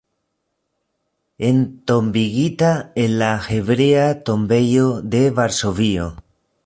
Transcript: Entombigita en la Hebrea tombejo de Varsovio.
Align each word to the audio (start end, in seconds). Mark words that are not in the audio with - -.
Entombigita 1.37 2.91
en 2.95 3.19
la 3.19 3.39
Hebrea 3.49 4.23
tombejo 4.23 4.99
de 5.03 5.29
Varsovio. 5.29 6.23